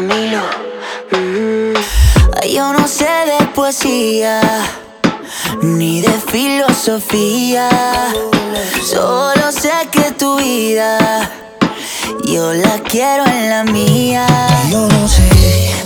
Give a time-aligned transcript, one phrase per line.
[0.00, 1.74] Mm.
[2.50, 4.40] Yo no sé de poesía
[5.62, 7.68] ni de filosofía.
[8.82, 11.30] Solo sé que tu vida
[12.24, 14.26] yo la quiero en la mía.
[14.70, 15.81] Yo no sé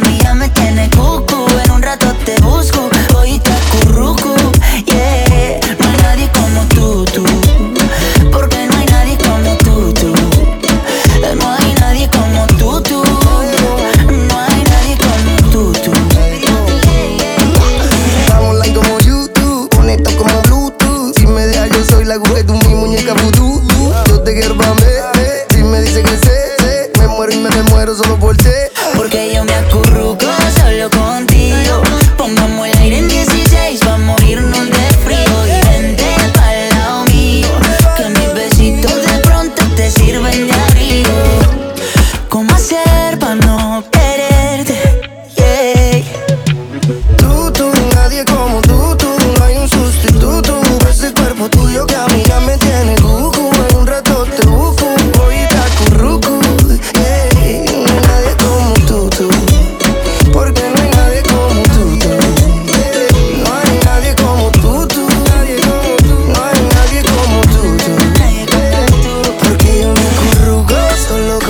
[0.00, 1.46] mía me tiene cucu.
[1.64, 4.34] En un rato te busco, hoy te acurruco.
[4.86, 7.24] Yeah, no hay nadie como tú, tú.
[8.32, 10.12] Porque no hay nadie como tú, tú.
[11.36, 13.02] No hay nadie como tú, tú.
[13.02, 15.92] No hay nadie como tú, tú.
[18.28, 21.16] Vamos like como YouTube, conecto como Bluetooth.
[21.16, 23.62] Si me dejas, yo soy la juguete, mi muñeca voodoo.
[24.08, 24.74] Yo te quiero pa'
[25.50, 26.90] si me dice que sé, sé.
[26.98, 28.48] Me muero y me muero solo por ti.
[28.96, 29.89] Porque yo me acuerdo.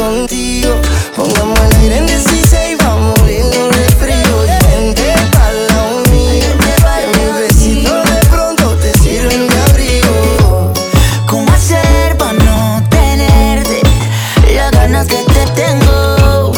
[0.00, 0.80] contigo.
[1.14, 4.34] Pongamos el aire en 16, vamos a morirnos de frío.
[4.44, 6.48] Y vente pa' lado mío.
[7.16, 10.72] Mis besitos de pronto te sirven de abrigo.
[11.26, 13.82] ¿Cómo hacer para no tenerte?
[14.54, 16.52] Las ganas que te tengo.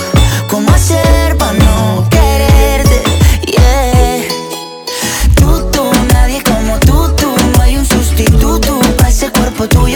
[0.48, 3.02] ¿Cómo hacer para no quererte?
[3.46, 4.22] Yeah.
[5.34, 7.34] Tú, tú, nadie como tú, tú.
[7.56, 9.91] No hay un sustituto para ese cuerpo tuyo.